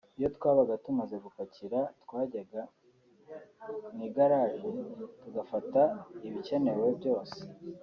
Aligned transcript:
Iyo 0.17 0.29
twabaga 0.35 0.73
tumaze 0.83 1.15
gupakira 1.25 1.79
twajyaga 2.03 2.61
mu 3.95 4.01
igarage 4.07 4.69
tugafata 5.21 5.81
ibikenenewe 6.27 6.91
byose 6.99 7.39